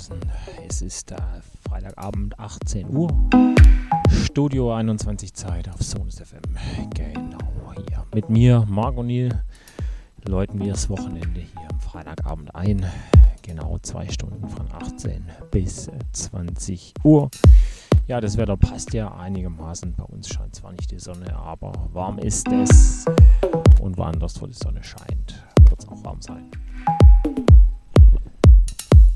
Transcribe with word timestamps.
draußen. 0.00 0.16
Es 0.66 0.82
ist 0.82 1.12
äh, 1.12 1.16
Freitagabend 1.68 2.38
18 2.38 2.88
Uhr. 2.96 3.08
Studio 4.24 4.72
21 4.74 5.34
Zeit 5.34 5.68
auf 5.68 5.82
Sonus 5.82 6.20
FM. 6.20 6.40
Genau 6.94 7.38
hier. 7.74 8.04
Mit 8.14 8.30
mir, 8.30 8.64
Marc 8.68 8.96
O'Neill, 8.96 9.40
läuten 10.26 10.60
wir 10.60 10.72
das 10.72 10.88
Wochenende 10.88 11.40
hier 11.40 11.68
am 11.70 11.80
Freitagabend 11.80 12.54
ein. 12.54 12.86
Genau 13.42 13.78
zwei 13.82 14.08
Stunden 14.08 14.48
von 14.48 14.66
18 14.72 15.24
bis 15.50 15.90
20 16.12 16.94
Uhr. 17.04 17.30
Ja, 18.06 18.20
das 18.20 18.36
Wetter 18.36 18.56
passt 18.56 18.94
ja 18.94 19.14
einigermaßen. 19.14 19.94
Bei 19.96 20.04
uns 20.04 20.28
scheint 20.28 20.54
zwar 20.54 20.72
nicht 20.72 20.90
die 20.90 20.98
Sonne, 20.98 21.36
aber 21.36 21.72
warm 21.92 22.18
ist 22.18 22.48
es. 22.48 23.04
Und 23.80 23.98
woanders, 23.98 24.40
wo 24.40 24.46
die 24.46 24.54
Sonne 24.54 24.82
scheint, 24.82 25.44
wird 25.68 25.80
es 25.80 25.88
auch 25.88 26.02
warm 26.04 26.20
sein. 26.20 26.50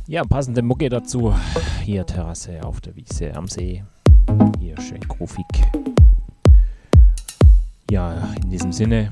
Ja, 0.07 0.23
passende 0.23 0.61
Mucke 0.61 0.91
dazu. 0.91 1.35
Hier 1.83 2.05
Terrasse 2.05 2.63
auf 2.63 2.83
der 2.83 2.95
Wiese 2.95 3.35
am 3.35 3.49
See. 3.49 3.83
Hier 4.61 4.79
schön 4.79 5.01
grufig. 5.01 5.47
Ja, 7.91 8.35
in 8.43 8.51
diesem 8.51 8.71
Sinne 8.71 9.11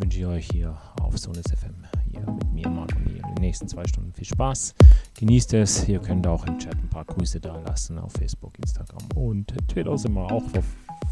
wünsche 0.00 0.18
ich 0.18 0.26
euch 0.26 0.48
hier 0.50 0.76
auf 1.00 1.16
Sonus 1.16 1.44
FM, 1.44 1.76
hier 2.10 2.28
mit 2.28 2.52
mir, 2.52 2.68
Marco, 2.68 2.98
in 2.98 3.22
den 3.22 3.34
nächsten 3.40 3.68
zwei 3.68 3.86
Stunden 3.86 4.12
viel 4.12 4.24
Spaß. 4.24 4.74
Genießt 5.14 5.54
es. 5.54 5.88
Ihr 5.88 6.00
könnt 6.00 6.26
auch 6.26 6.44
im 6.46 6.58
Chat 6.58 6.74
ein 6.74 6.88
paar 6.88 7.04
Grüße 7.04 7.38
da 7.38 7.56
lassen 7.60 7.96
auf 7.96 8.12
Facebook, 8.14 8.58
Instagram 8.58 9.06
und 9.14 9.54
Twitter 9.68 9.96
sind 9.96 10.14
wir 10.14 10.32
auch 10.32 10.44
ver 10.50 10.64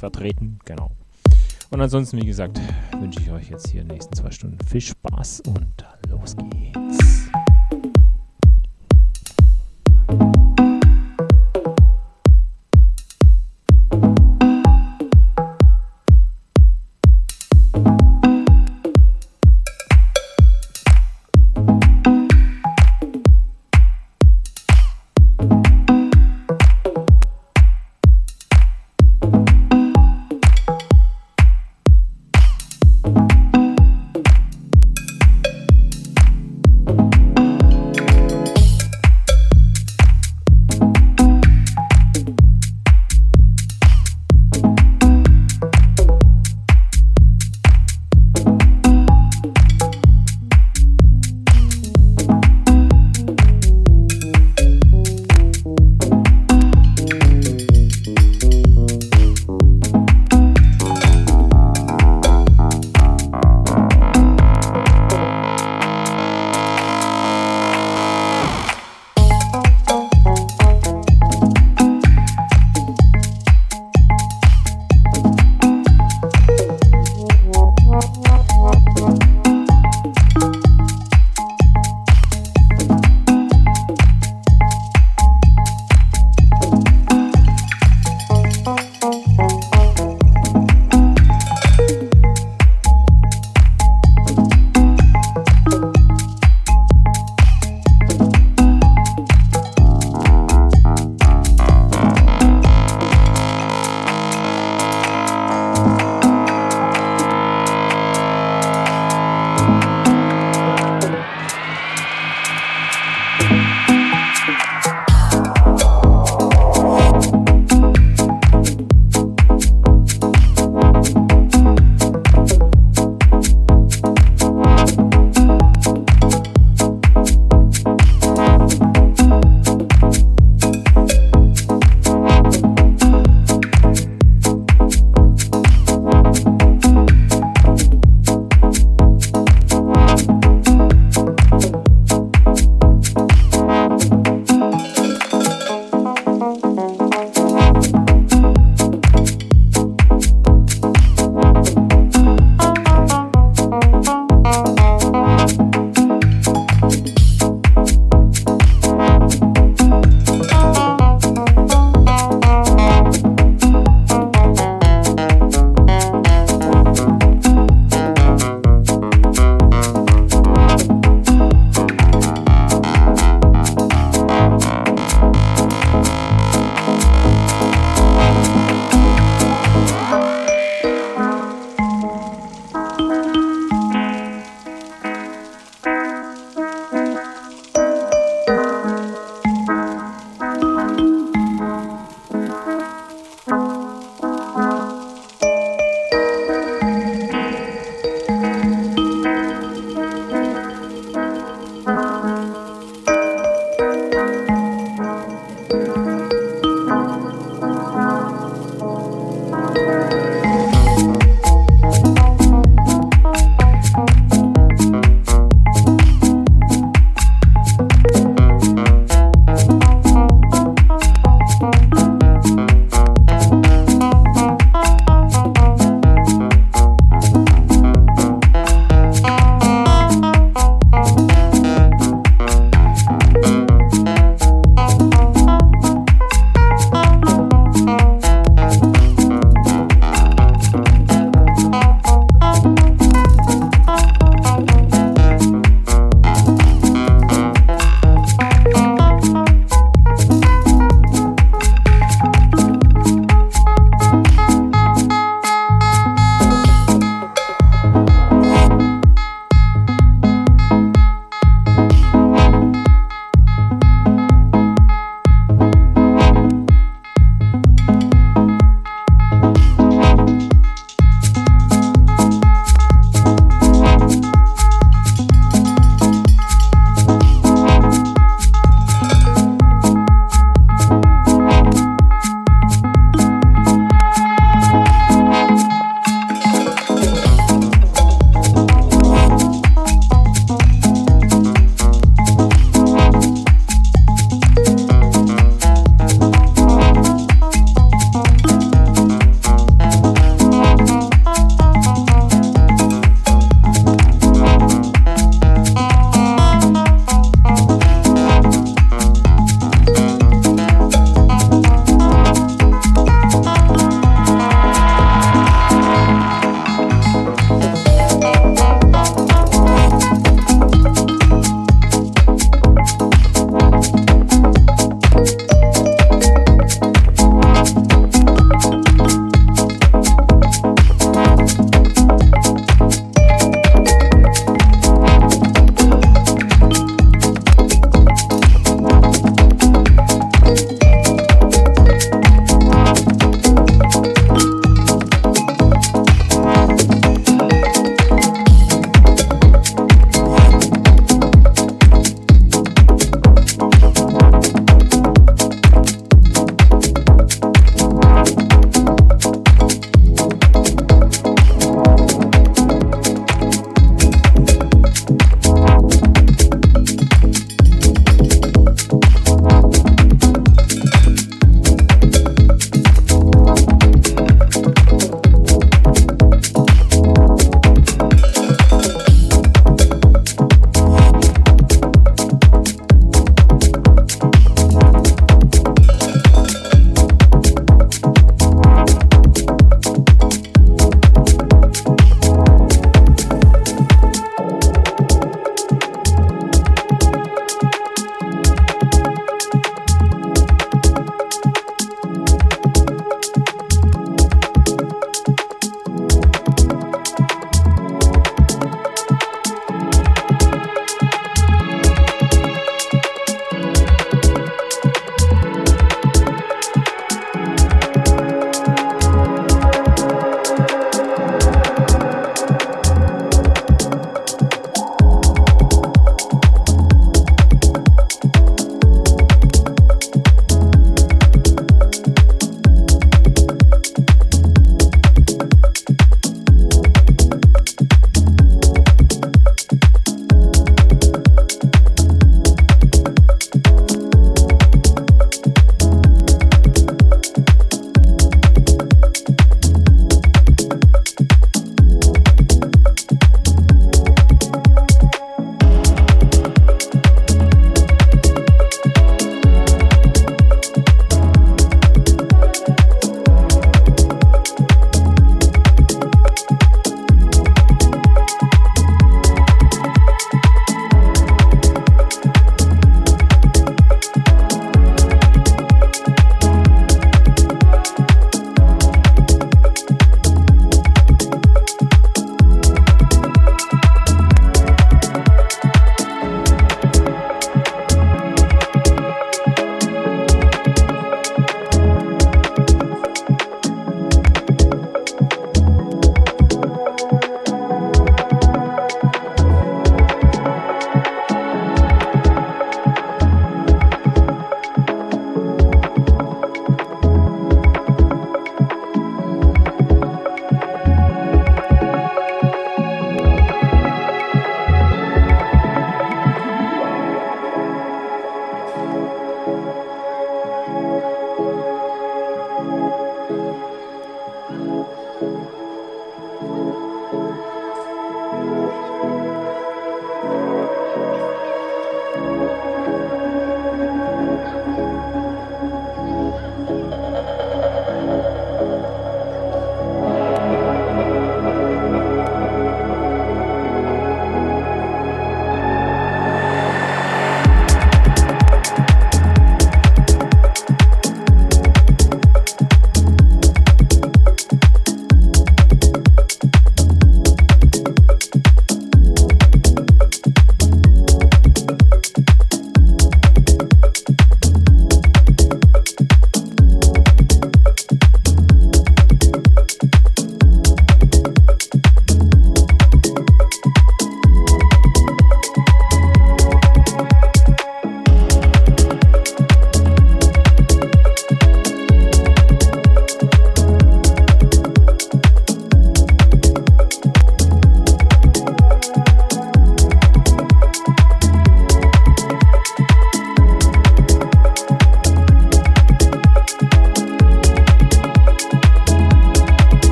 vertreten. 0.00 0.58
Genau. 0.64 0.90
Und 1.70 1.80
ansonsten, 1.80 2.20
wie 2.20 2.26
gesagt, 2.26 2.60
wünsche 2.98 3.20
ich 3.20 3.30
euch 3.30 3.50
jetzt 3.50 3.68
hier 3.68 3.82
in 3.82 3.88
den 3.88 3.94
nächsten 3.94 4.16
zwei 4.16 4.32
Stunden 4.32 4.58
viel 4.66 4.80
Spaß 4.80 5.42
und 5.46 5.84
los 6.10 6.34
geht's. 6.50 7.05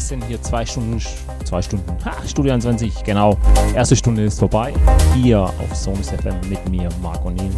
Das 0.00 0.08
sind 0.08 0.24
hier 0.24 0.40
zwei 0.40 0.64
Stunden, 0.64 0.98
zwei 1.44 1.60
Stunden, 1.60 1.84
ha, 2.06 2.12
Studio 2.26 2.54
21, 2.54 3.04
genau. 3.04 3.36
Erste 3.74 3.94
Stunde 3.94 4.24
ist 4.24 4.38
vorbei. 4.38 4.72
Hier 5.14 5.40
auf 5.40 5.76
Songs 5.76 6.08
FM 6.08 6.36
mit 6.48 6.66
mir, 6.70 6.88
Marco 7.02 7.28
Niel. 7.28 7.50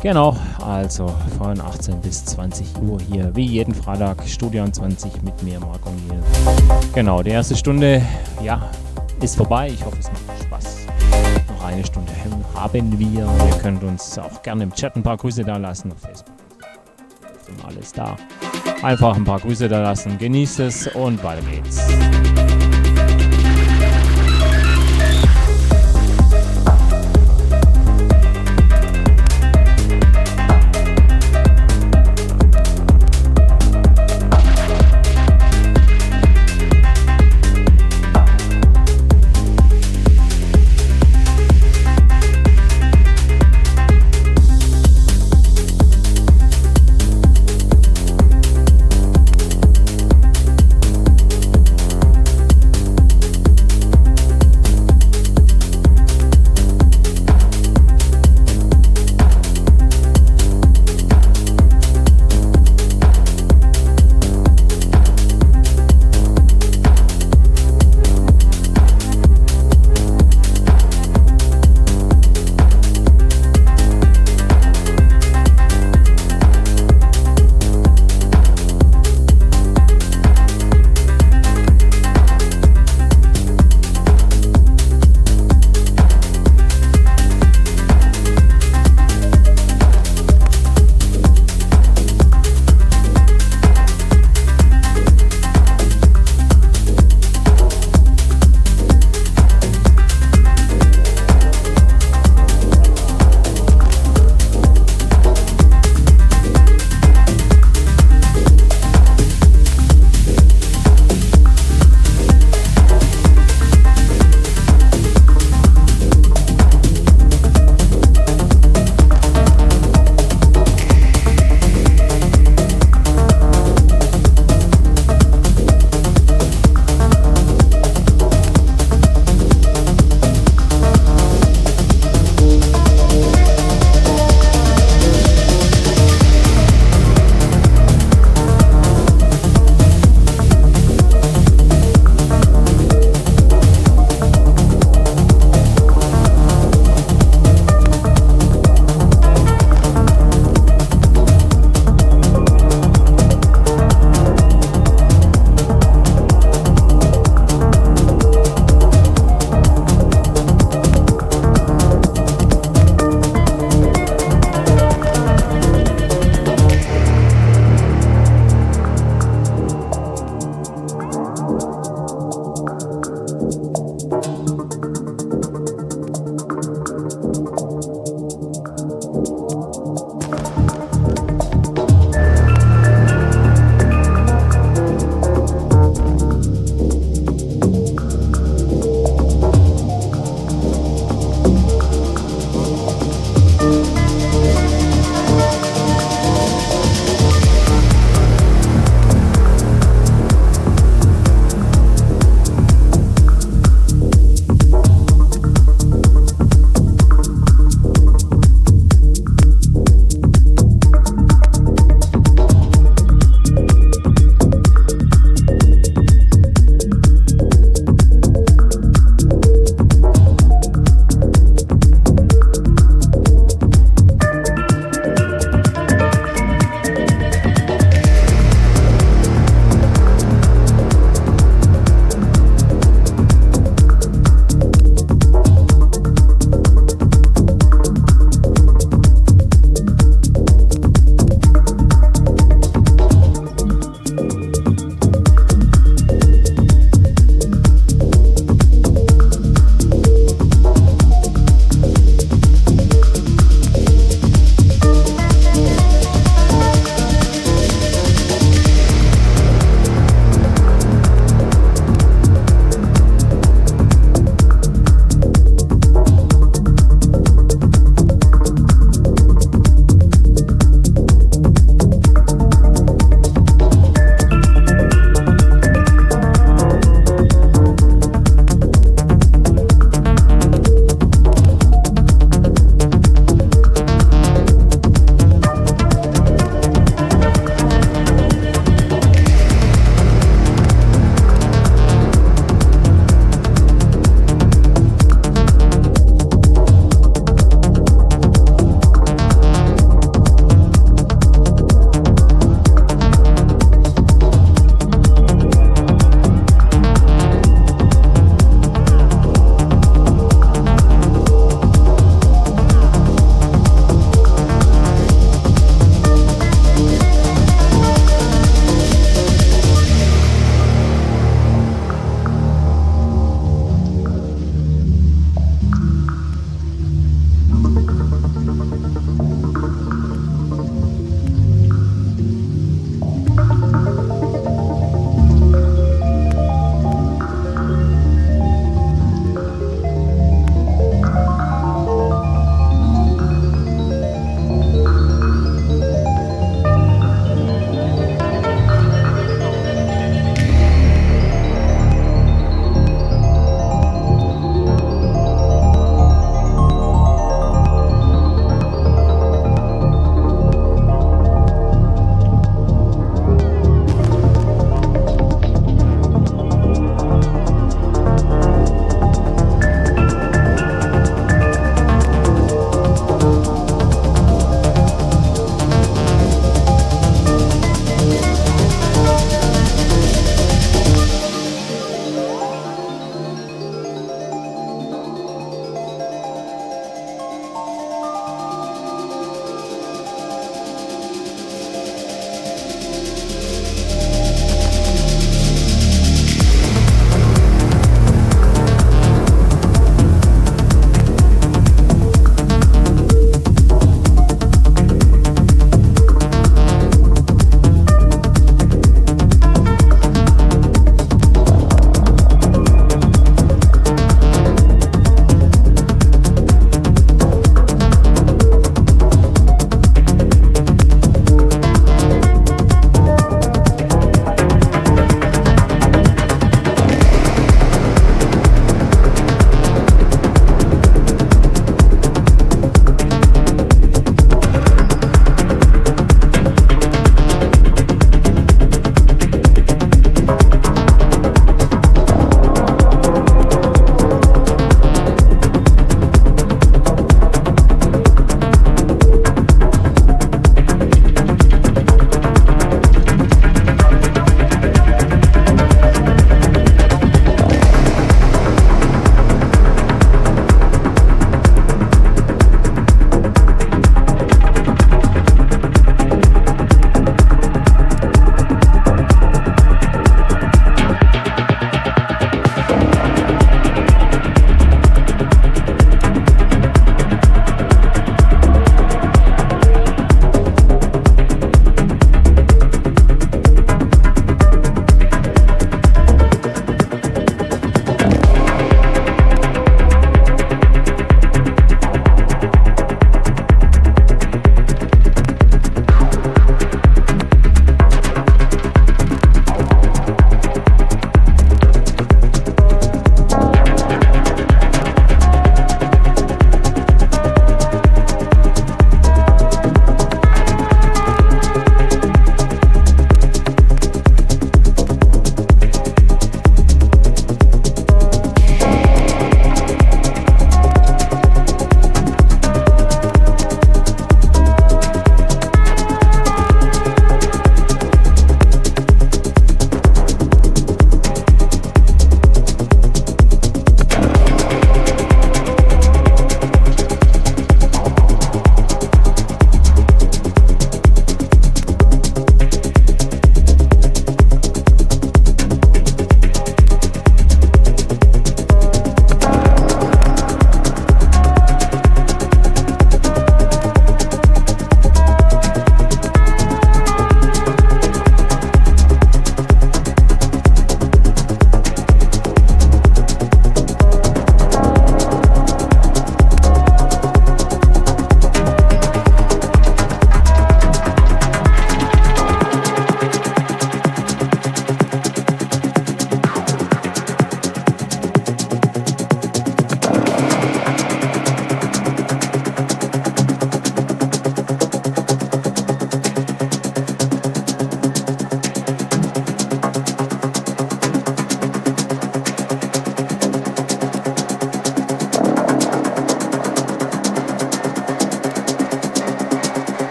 Genau, 0.00 0.36
also 0.66 1.06
von 1.38 1.60
18 1.60 2.00
bis 2.00 2.24
20 2.24 2.82
Uhr 2.82 2.98
hier, 3.08 3.30
wie 3.36 3.44
jeden 3.44 3.72
Freitag, 3.72 4.16
Studio 4.26 4.68
20 4.68 5.22
mit 5.22 5.40
mir, 5.44 5.60
Marco 5.60 5.90
Niel. 5.90 6.20
Genau, 6.94 7.22
die 7.22 7.30
erste 7.30 7.54
Stunde, 7.54 8.02
ja, 8.42 8.60
ist 9.22 9.36
vorbei. 9.36 9.68
Ich 9.68 9.84
hoffe, 9.84 9.98
es 10.00 10.08
macht 10.08 10.42
Spaß. 10.42 10.78
Noch 11.48 11.64
eine 11.64 11.86
Stunde 11.86 12.10
haben 12.56 12.98
wir. 12.98 13.08
Ihr 13.08 13.58
könnt 13.62 13.84
uns 13.84 14.18
auch 14.18 14.42
gerne 14.42 14.64
im 14.64 14.74
Chat 14.74 14.96
ein 14.96 15.04
paar 15.04 15.16
Grüße 15.16 15.44
da 15.44 15.56
lassen 15.58 15.92
auf 15.92 16.00
Facebook. 16.00 16.34
Ist 17.46 17.64
alles 17.64 17.92
da. 17.92 18.16
Einfach 18.82 19.16
ein 19.16 19.24
paar 19.24 19.40
Grüße 19.40 19.68
da 19.68 19.82
lassen. 19.82 20.18
Genießt 20.18 20.60
es 20.60 20.86
und 20.88 21.22
weiter 21.24 21.42
geht's. 21.42 21.78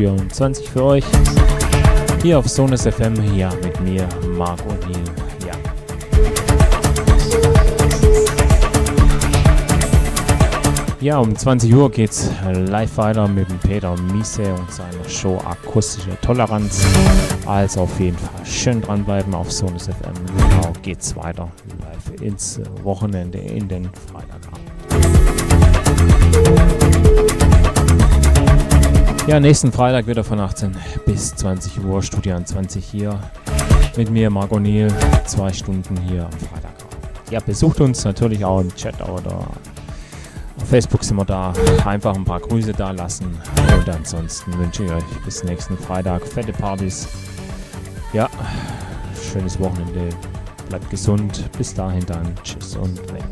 Studio 0.00 0.12
und 0.18 0.34
20 0.34 0.70
für 0.70 0.82
euch. 0.82 1.04
Hier 2.22 2.38
auf 2.38 2.48
Sonus 2.48 2.86
FM, 2.86 3.36
ja, 3.36 3.50
mit 3.62 3.78
mir, 3.82 4.08
Marc 4.34 4.58
O'Neill. 4.60 5.04
Ja. 5.46 5.52
Ja, 11.02 11.18
um 11.18 11.36
20 11.36 11.74
Uhr 11.74 11.90
geht's 11.90 12.30
live 12.50 12.96
weiter 12.96 13.28
mit 13.28 13.50
dem 13.50 13.58
Peter 13.58 13.94
Miese 14.14 14.54
und 14.54 14.72
seiner 14.72 15.06
Show 15.06 15.36
Akustische 15.44 16.18
Toleranz. 16.22 16.82
Also 17.44 17.82
auf 17.82 18.00
jeden 18.00 18.16
Fall 18.16 18.46
schön 18.46 18.80
dranbleiben 18.80 19.34
auf 19.34 19.52
Sonus 19.52 19.84
FM. 19.84 20.14
Genau 20.26 20.72
geht's 20.80 21.14
weiter 21.14 21.50
live 21.78 22.22
ins 22.22 22.58
Wochenende 22.82 23.36
in 23.36 23.68
den 23.68 23.90
Ja, 29.30 29.38
nächsten 29.38 29.70
Freitag 29.70 30.08
wieder 30.08 30.24
von 30.24 30.40
18 30.40 30.74
bis 31.06 31.36
20 31.36 31.84
Uhr, 31.84 32.02
Studio 32.02 32.36
20 32.42 32.84
hier 32.84 33.16
mit 33.96 34.10
mir, 34.10 34.28
Marc 34.28 34.50
O'Neill, 34.50 34.92
zwei 35.24 35.52
Stunden 35.52 35.96
hier 36.00 36.24
am 36.24 36.32
Freitagabend. 36.32 37.30
Ja, 37.30 37.38
besucht 37.38 37.80
uns 37.80 38.04
natürlich 38.04 38.44
auch 38.44 38.60
im 38.60 38.74
Chat 38.74 39.00
oder 39.00 39.36
auf 39.36 40.68
Facebook 40.68 41.04
sind 41.04 41.16
wir 41.16 41.24
da. 41.24 41.52
Einfach 41.84 42.16
ein 42.16 42.24
paar 42.24 42.40
Grüße 42.40 42.72
da 42.72 42.90
lassen. 42.90 43.38
Und 43.72 43.88
ansonsten 43.88 44.58
wünsche 44.58 44.82
ich 44.82 44.90
euch 44.90 45.04
bis 45.24 45.44
nächsten 45.44 45.78
Freitag 45.78 46.26
fette 46.26 46.52
Partys. 46.52 47.06
Ja, 48.12 48.28
schönes 49.32 49.60
Wochenende. 49.60 50.08
Bleibt 50.68 50.90
gesund. 50.90 51.48
Bis 51.56 51.72
dahin 51.72 52.04
dann. 52.04 52.34
Tschüss 52.42 52.74
und 52.74 52.98
weg. 53.12 53.22